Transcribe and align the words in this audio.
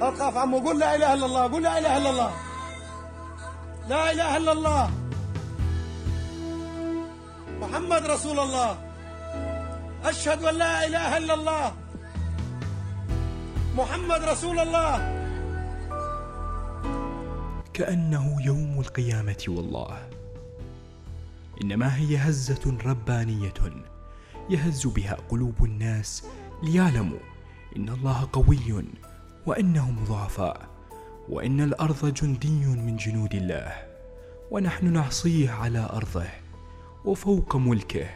تخاف 0.00 0.36
عمو 0.36 0.58
قول 0.58 0.78
لا 0.78 0.94
إله 0.94 1.14
إلا 1.14 1.26
الله 1.26 1.42
قول 1.42 1.62
لا 1.62 1.78
إله 1.78 1.96
إلا 1.96 2.10
الله. 2.10 2.32
لا 3.88 4.12
إله 4.12 4.36
إلا 4.36 4.52
الله. 4.52 4.90
محمد 7.60 8.02
رسول 8.06 8.38
الله. 8.38 8.70
أشهد 10.04 10.44
أن 10.44 10.54
لا 10.54 10.86
إله 10.86 11.16
إلا 11.16 11.34
الله. 11.34 11.72
محمد 13.76 14.20
رسول 14.24 14.58
الله. 14.58 14.92
كأنه 17.72 18.36
يوم 18.44 18.80
القيامة 18.80 19.42
والله. 19.48 20.08
إنما 21.62 21.96
هي 21.96 22.16
هزة 22.16 22.64
ربانية 22.84 23.60
يهز 24.50 24.86
بها 24.86 25.16
قلوب 25.28 25.64
الناس 25.64 26.24
ليعلموا 26.62 27.24
إن 27.76 27.88
الله 27.88 28.28
قوي. 28.32 28.84
وإنهم 29.46 30.04
ضعفاء 30.04 30.68
وإن 31.28 31.60
الأرض 31.60 32.14
جندي 32.14 32.66
من 32.66 32.96
جنود 32.96 33.34
الله 33.34 33.72
ونحن 34.50 34.92
نعصيه 34.92 35.50
على 35.50 35.88
أرضه 35.92 36.26
وفوق 37.04 37.56
ملكه 37.56 38.08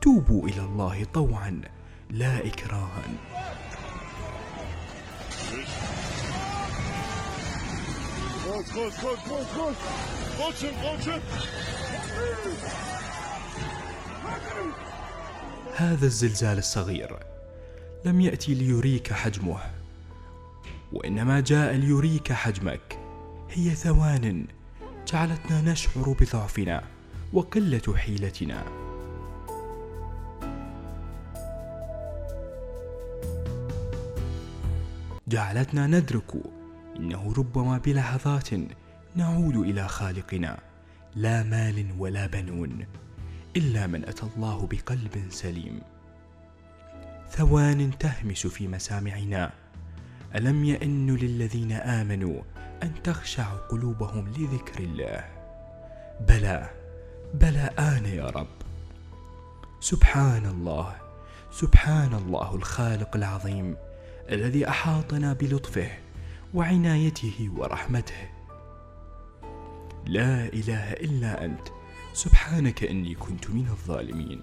توبوا 0.00 0.48
إلى 0.48 0.60
الله 0.60 1.04
طوعا 1.14 1.60
لا 2.10 2.46
إكراها 2.46 3.02
Koş 8.54 8.66
koş 8.74 8.94
koş 9.02 9.20
koş 9.28 9.46
koş. 9.56 9.76
Koşun 10.38 10.74
koşun. 10.82 11.20
هذا 15.76 16.06
الزلزال 16.06 16.58
الصغير 16.58 17.10
لم 18.04 18.20
يأتي 18.20 18.54
ليريك 18.54 19.12
حجمه 19.12 19.60
وإنما 20.94 21.40
جاء 21.40 21.74
ليريك 21.74 22.32
حجمك. 22.32 22.98
هي 23.50 23.70
ثوان 23.70 24.46
جعلتنا 25.12 25.72
نشعر 25.72 26.16
بضعفنا 26.20 26.84
وقلة 27.32 27.96
حيلتنا. 27.96 28.64
جعلتنا 35.28 35.86
ندرك 35.86 36.32
إنه 36.96 37.32
ربما 37.38 37.78
بلحظات 37.78 38.48
نعود 39.16 39.56
إلى 39.56 39.88
خالقنا 39.88 40.58
لا 41.16 41.42
مال 41.42 41.86
ولا 41.98 42.26
بنون 42.26 42.86
إلا 43.56 43.86
من 43.86 44.04
أتى 44.04 44.26
الله 44.36 44.66
بقلب 44.66 45.26
سليم. 45.30 45.80
ثوان 47.30 47.98
تهمس 47.98 48.46
في 48.46 48.68
مسامعنا 48.68 49.63
ألم 50.36 50.64
يان 50.64 51.16
للذين 51.16 51.72
آمنوا 51.72 52.42
أن 52.82 53.02
تخشع 53.02 53.44
قلوبهم 53.44 54.28
لذكر 54.28 54.82
الله؟ 54.82 55.24
بلى 56.28 56.70
بلى 57.34 57.70
آن 57.78 58.06
يا 58.06 58.26
رب. 58.26 58.46
سبحان 59.80 60.46
الله 60.46 60.96
سبحان 61.52 62.14
الله 62.14 62.54
الخالق 62.54 63.16
العظيم 63.16 63.76
الذي 64.30 64.68
أحاطنا 64.68 65.32
بلطفه 65.32 65.88
وعنايته 66.54 67.50
ورحمته. 67.56 68.28
لا 70.06 70.44
إله 70.44 70.92
إلا 70.92 71.44
أنت. 71.44 71.68
سبحانك 72.12 72.84
إني 72.84 73.14
كنت 73.14 73.50
من 73.50 73.68
الظالمين. 73.68 74.40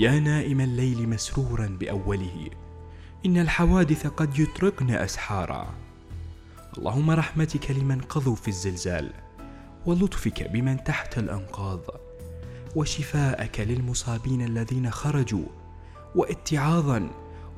يا 0.00 0.20
نائم 0.20 0.60
الليل 0.60 1.08
مسرورا 1.08 1.66
بأوله. 1.66 2.50
إن 3.26 3.38
الحوادث 3.38 4.06
قد 4.06 4.38
يطرقن 4.38 4.90
أسحارا. 4.90 5.74
اللهم 6.78 7.10
رحمتك 7.10 7.70
لمن 7.70 8.00
قضوا 8.00 8.34
في 8.34 8.48
الزلزال 8.48 9.12
ولطفك 9.86 10.50
بمن 10.50 10.84
تحت 10.84 11.18
الأنقاض 11.18 11.80
وشفاءك 12.76 13.60
للمصابين 13.60 14.42
الذين 14.42 14.90
خرجوا 14.90 15.46
واتعاظا 16.14 17.10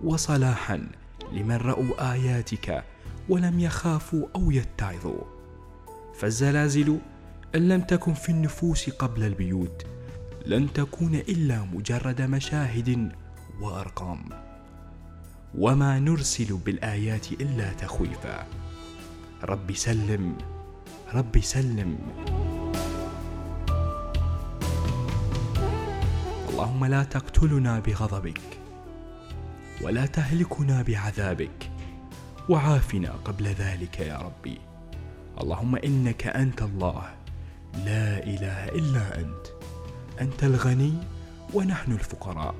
وصلاحا 0.04 0.86
لمن 1.32 1.56
رأوا 1.56 2.12
آياتك 2.12 2.84
ولم 3.28 3.60
يخافوا 3.60 4.26
أو 4.36 4.50
يتعظوا. 4.50 5.22
فالزلازل 6.14 6.98
إن 7.54 7.68
لم 7.68 7.80
تكن 7.80 8.14
في 8.14 8.28
النفوس 8.28 8.90
قبل 8.90 9.24
البيوت 9.24 9.86
لن 10.46 10.72
تكون 10.72 11.14
إلا 11.14 11.64
مجرد 11.64 12.22
مشاهد 12.22 13.12
وأرقام. 13.60 14.28
وما 15.58 15.98
نرسل 15.98 16.56
بالآيات 16.56 17.32
إلا 17.32 17.72
تخويفا. 17.72 18.46
رب 19.44 19.72
سلم 19.72 20.38
رب 21.14 21.40
سلم. 21.40 21.98
اللهم 26.48 26.84
لا 26.84 27.02
تقتلنا 27.04 27.78
بغضبك 27.78 28.40
ولا 29.82 30.06
تهلكنا 30.06 30.82
بعذابك 30.82 31.70
وعافنا 32.48 33.10
قبل 33.24 33.46
ذلك 33.46 34.00
يا 34.00 34.18
ربي. 34.18 34.58
اللهم 35.40 35.76
إنك 35.76 36.26
أنت 36.26 36.62
الله. 36.62 37.02
لا 37.74 38.24
إله 38.24 38.68
إلا 38.68 39.20
أنت. 39.20 39.61
أنت 40.20 40.44
الغني 40.44 40.94
ونحن 41.54 41.92
الفقراء. 41.92 42.54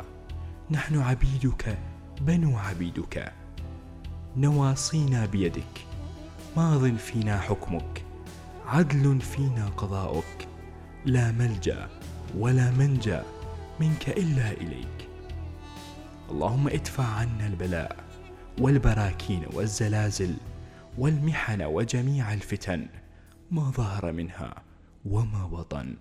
نحن 0.70 0.98
عبيدك 0.98 1.78
بنو 2.20 2.58
عبيدك. 2.58 3.32
نواصينا 4.36 5.26
بيدك. 5.26 5.86
ماض 6.56 6.96
فينا 6.96 7.40
حكمك. 7.40 8.04
عدل 8.66 9.20
فينا 9.20 9.68
قضاؤك. 9.68 10.48
لا 11.04 11.32
ملجأ 11.32 11.88
ولا 12.38 12.70
منجأ 12.70 13.24
منك 13.80 14.08
إلا 14.08 14.50
إليك. 14.50 15.08
اللهم 16.30 16.68
ادفع 16.68 17.04
عنا 17.04 17.46
البلاء 17.46 17.96
والبراكين 18.58 19.46
والزلازل 19.52 20.34
والمحن 20.98 21.62
وجميع 21.62 22.32
الفتن 22.32 22.86
ما 23.50 23.70
ظهر 23.70 24.12
منها 24.12 24.54
وما 25.04 25.46
بطن. 25.46 25.96